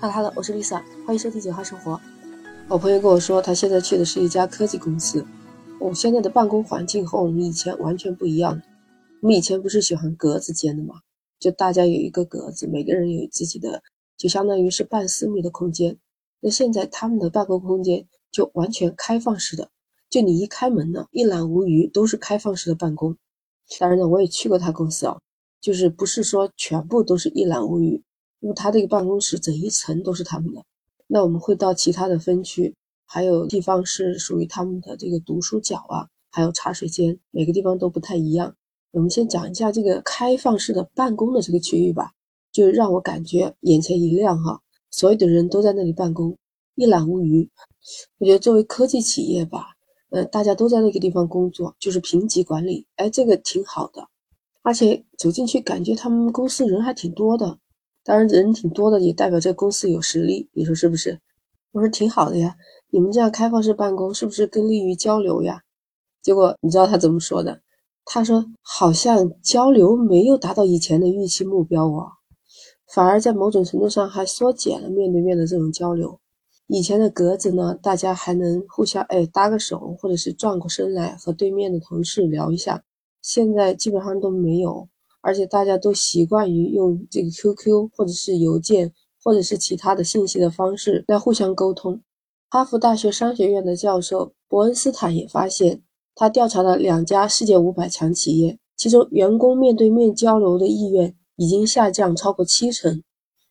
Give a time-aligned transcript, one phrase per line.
[0.00, 2.00] 哈喽哈喽，我是 Lisa，欢迎收听九号生活。
[2.68, 5.24] 我朋友跟我说，他现在去的是一家科技公司。
[5.80, 8.60] 我现在的办公环境和我们以前完全不一样。
[9.22, 10.96] 我们以前不是喜欢格子间的吗？
[11.38, 13.82] 就大家有一个格子，每个人有自己的，
[14.16, 15.98] 就相当于是半私密的空间。
[16.40, 19.70] 那现在他们的办公空间就完全开放式的，
[20.08, 23.16] 就你一开门呢，一览无余都是开放式的办公。
[23.78, 25.18] 当然呢，我也去过他公司啊，
[25.60, 28.02] 就是不是说全部都是一览无余。
[28.46, 30.62] 那么他这个办公室整一层都是他们的，
[31.08, 32.72] 那我们会到其他的分区，
[33.04, 38.54] 还有地方是属于他们的这个读书角啊，还有茶水间，每个地方都不太一样。
[38.92, 42.12] 我们先讲一下这个开放式的办公的这个区域吧，
[42.52, 44.60] 就让我感觉眼前一亮哈，
[44.92, 46.38] 所有的人都在那里办公，
[46.76, 47.50] 一览无余。
[48.18, 49.70] 我觉得作为科技企业吧，
[50.10, 54.06] 呃，大家都在那个地方工作，就是评级管理，哎，这个挺好的，
[54.62, 57.58] 而且走进去感觉他们公司人还挺多的。
[58.06, 61.18] 当然人挺多的，也代表这公司有实力，你说是不是？
[61.72, 62.54] 我说挺好的呀，
[62.90, 65.60] 你们这样开放式办公是不是更利于交流呀？
[66.22, 67.60] 结果你知道他怎么说的？
[68.04, 72.06] 他说好像交流没有达到以前的预期目标哦，
[72.94, 76.20] 反而在某种程度上还缩减了面对面的这种交流。
[76.68, 82.84] 以前的格子呢，大家还能互相哎搭个手，或者是转过身来和对面的同事聊一下，
[83.20, 84.88] 现在基本上都没有。
[85.26, 88.92] 而且大家都习惯于用这个 QQ 或者是邮件
[89.24, 92.00] 或者是其他的信息的方式来互相沟通。
[92.48, 95.82] 哈佛大学商学院的教授伯恩斯坦也发现，
[96.14, 103.02] 他调查了两家世界五百强企业，其中员工面对面交流的意愿已经下降超过七成，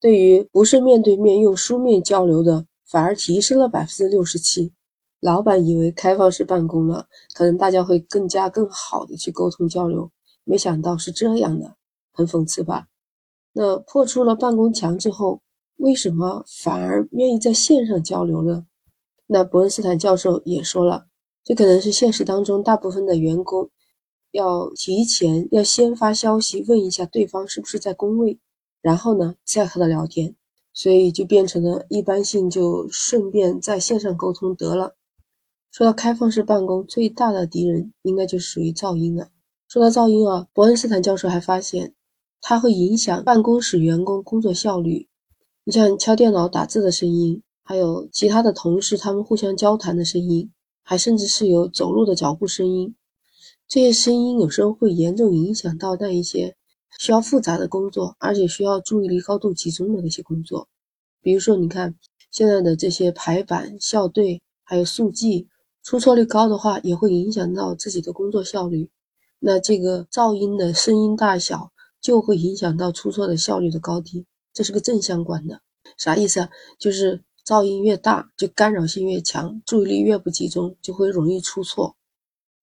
[0.00, 4.72] 对于不是面对面用书面交流的，反而提升了百分之六十七。
[5.18, 10.08] 老板以为开放式办公了，可能大家会更加更好的去沟通交流。
[10.48, 11.76] 没想到是这样的，
[12.12, 12.86] 很讽刺吧？
[13.52, 15.42] 那破除了办公墙之后，
[15.76, 18.64] 为什么反而愿意在线上交流呢？
[19.26, 21.08] 那伯恩斯坦教授也说了，
[21.42, 23.68] 这可能是现实当中大部分的员工
[24.30, 28.38] 要提前要先发消息问一下对方是不是在工位，
[28.80, 30.36] 然后呢再和他聊天，
[30.72, 34.94] 所以就变成了一般性就顺便在线上沟通得了。
[35.72, 39.30] 说到开放式办公，最大的敌人应该就属于噪音了。
[39.68, 41.92] 说到噪音啊，伯恩斯坦教授还发现，
[42.40, 45.08] 它会影响办公室员工工作效率。
[45.64, 50.52] 你像敲电脑打字的声音，还有其他的同事他们互相交谈的声音，
[50.84, 52.94] 还甚至是有走路的脚步声音。
[53.66, 56.54] 这些声音有时候会严重影响到那一些
[57.00, 60.68] 需要复杂的工作，而且需要注意力高度集中的那些工作。
[61.20, 61.96] 比如说，你看
[62.30, 65.48] 现在的这些排版、校对，还有速记，
[65.82, 68.88] 出错率高的话，也会影响到自己的工作效率。
[69.38, 71.70] 那这个噪音的声音大小
[72.00, 75.60] 就会影响到出错的效率的高低，这是个正相关的。
[75.98, 76.48] 啥意思啊？
[76.78, 81.96] 就是噪音越大，就干扰性越强，注意力越不集中，就会容易出错，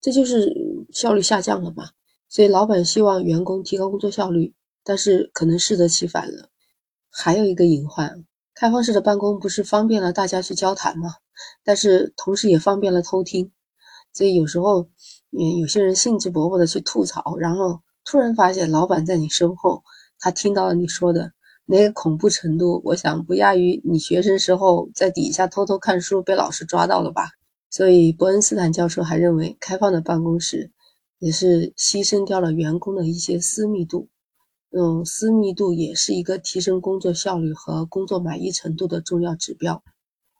[0.00, 0.54] 这就是
[0.92, 1.90] 效率下降了嘛。
[2.28, 4.54] 所以老板希望员工提高工作效率，
[4.84, 6.48] 但是可能适得其反了。
[7.10, 11.16] 还有一个隐患，开放式的办公不是方便了大家去交谈吗？
[11.64, 13.50] 但是同时也方便了偷听，
[14.12, 14.88] 所以有时候。
[15.32, 19.84] 嗯，有些人兴致勃勃的去吐槽，然后突然发现老板在你身后，
[20.18, 21.32] 他听到了你说的
[21.66, 27.30] 那个恐怖程度，我想不亚于你学生时候在底下偷偷看书被老师抓到了吧。
[27.70, 30.72] 所以伯恩斯坦教授还认为，开放的办公室
[31.20, 34.08] 也是牺牲掉了员工的一些私密度，
[34.76, 39.84] 嗯，私密度也是一个提升工作效率和工作满意程度的重要指标。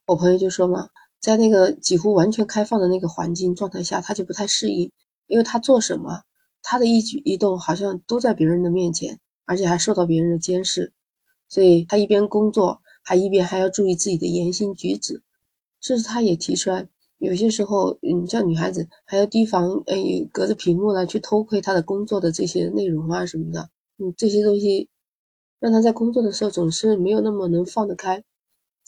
[0.06, 0.88] 我朋友就说嘛。
[1.20, 4.90] 在那个几乎完全开放的那个环境状态下，他就不太适应，
[5.26, 6.22] 因为他做什么，
[6.62, 10.92] 他的一举一动好像都在别人的面前，而且还受到别人的监视，
[11.48, 15.22] 所以他一边工作，还一边还要注意自己的言行举止。
[15.82, 16.86] 甚至他也提出来，
[17.18, 19.96] 有些时候，嗯，像女孩子还要提防，哎，
[20.30, 24.88] 隔着屏幕呢去偷窥他的工作的这些内容啊什么的，嗯，这些东西
[25.58, 28.22] 让他在工作的时候总是没有那么能放得开。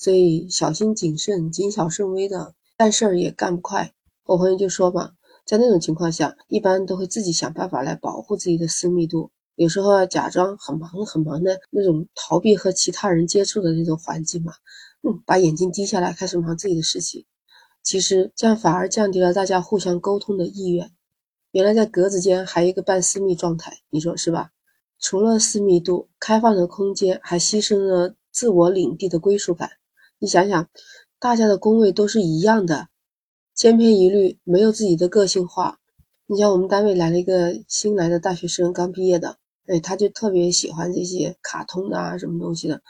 [0.03, 3.93] 所以小心谨慎、谨小慎微的干事儿也干不快。
[4.27, 5.13] 我朋友就说嘛，
[5.47, 9.31] 在那种情况下，一般都会自己想办法来保护自己的私密度。
[9.55, 14.55] 有时候要假装很忙很忙的那种，逃避和其他人接触的那种环境嘛。
[15.03, 17.25] 嗯，把眼睛低下来，开始忙自己的事情。
[17.85, 20.91] 其实这样反而降低了大家互相沟通的意愿。
[21.53, 24.51] 原来在格子间还有一个半私密状态，你说是吧？
[24.99, 29.71] 除了私密度，开放的空间还牺牲了自我领地的归属感。
[30.23, 30.69] 你想想，
[31.19, 32.87] 大家的工位都是一样的，
[33.57, 35.81] 千篇一律，没有自己的个性化。
[36.27, 42.81] 你像我们单位来了一个新来的大学生，刚毕业的，哎，他就特别喜欢这些卡通的啊，什么东西的，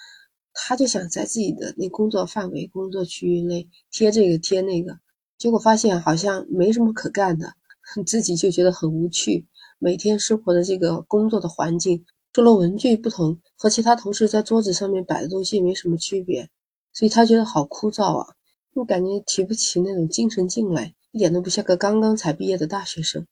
[0.52, 4.98] 他就想在自己的那工作范围、工作区域内贴这个贴那个，
[5.38, 7.54] 结果发现好像没什么可干的，
[8.06, 9.46] 自己就觉得很无趣。
[9.78, 12.04] 每天生活的这个工作的环境，
[12.34, 16.50] 除了文具不同，和其他同事在桌子上面摆的东西没什么区别，
[16.92, 18.34] 所以他觉得好枯燥啊，
[18.74, 23.26] 又感觉提不起那种精神劲来，一点都不像个刚刚才毕业的大学生。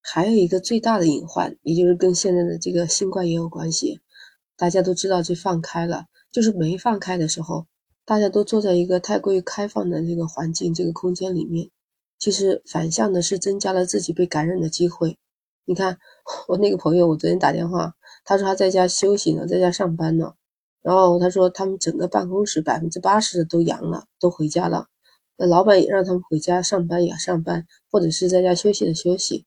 [0.00, 4.00] 还有一个最大的隐患，也就是跟现在的这个新冠也有关系。
[4.56, 7.66] 大家都知道这放开了，就是没放开的时候，
[8.04, 11.70] 大家都坐在一个太过于开放的这个环境、这个空间里面，
[12.18, 15.18] 其实反向的是增加了自己被感染的机会。
[15.64, 15.98] 你看，
[16.48, 17.94] 我那个朋友，我昨天打电话，
[18.24, 20.34] 他说他在家休息呢，在家上班呢。
[20.82, 24.88] 然后他说他们整个办公室百分之八十的都阳了，都回家了。
[25.36, 29.46] 那老板也让他们回家上班也上班，或者是在家休息的休息。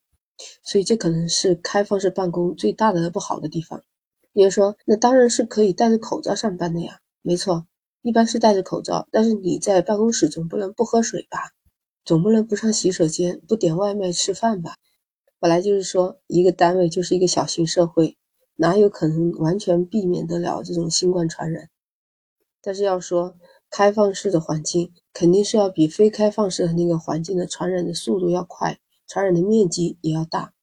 [0.63, 3.81] 所以这可能是开放式办公最大的不好的地方。
[4.33, 7.65] 比如说，那当然是可以戴着口罩上班的呀，没错，
[8.01, 9.07] 一般是戴着口罩。
[9.11, 11.51] 但是你在办公室总不能不喝水吧？
[12.03, 14.75] 总不能不上洗手间、不点外卖吃饭吧？
[15.39, 18.17] 本来就是说，一个单位就是一个小型社会，
[18.55, 21.69] 哪有可能完全避免得了这种新冠传染？
[22.61, 23.35] 但是要说
[23.69, 28.79] 开放式的环境，肯定是要比非开放式的那个环境的传染的速度要快。
[29.07, 30.53] 传染的面积也要大。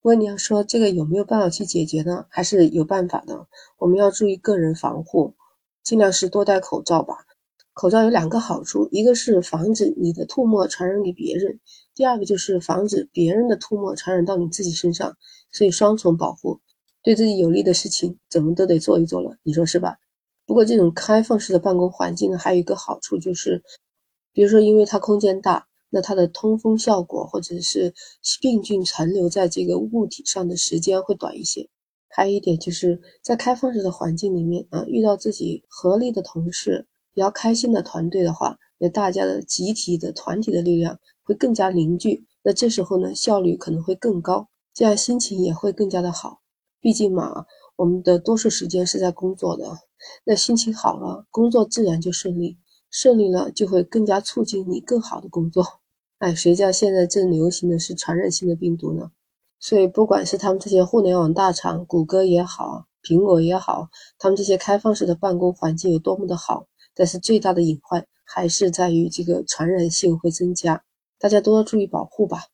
[0.00, 2.26] 不过你要说这个有没有办法去解决呢？
[2.28, 3.48] 还是有办法的。
[3.78, 5.34] 我们要注意个人防护，
[5.82, 7.26] 尽量是多戴口罩吧。
[7.72, 11.58] 口罩有两个好处，一个是防止你的唾沫传染给别人，
[11.92, 15.16] 第二个就是防止别人的唾沫传染到你自己身上，
[15.50, 16.60] 所以双重保护。
[17.06, 19.96] 对自己有利的事情，怎么都得做一做了，你说是吧？
[20.44, 23.62] 不过这种开放式的办公环境，还有一个好处就是，
[24.32, 25.68] 比如说因为它空间大。
[25.88, 27.94] 那它的通风效果，或者是
[28.40, 31.68] 病菌残留在这个物体上的时间会短一些。
[32.08, 42.26] 还有一点就是在开放式的环境里面啊，遇到自己合力的同事，比较开心的团队的话，那大家的集体的团体的力量会更加凝聚。
[42.42, 46.40] 那这时候呢，效率可能会更高，这样心情也会更加的好。
[46.86, 49.76] 毕竟嘛，我们的多数时间是在工作的，
[50.24, 52.58] 那心情好了，工作自然就顺利。
[52.92, 55.66] 顺利了，就会更加促进你更好的工作。
[56.18, 59.10] 哎，谁叫现在正流行的是传染性的病毒呢？
[59.58, 70.84] 所以，不管是他们这些互联网大厂，谷歌也好，苹果也好，他们这些开放式的办公环境有多么的好，但是最大的隐患还是在于这个传染性会增加。
[71.18, 72.44] 大家都要注意保护吧。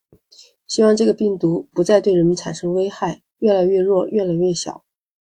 [0.65, 4.85] 希望这个病毒不再对人们产生危害，越来越弱，越来越小。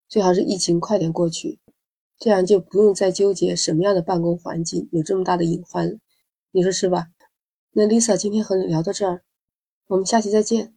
[0.10, 1.60] 最好是疫情快点过去。
[2.20, 5.98] 这样就不用再纠结什么样的办公环境有这么大的隐患了，
[6.52, 7.08] 你说是吧？
[7.72, 9.22] 那 Lisa 今天和你聊到这儿，
[9.88, 10.76] 我们下期再见。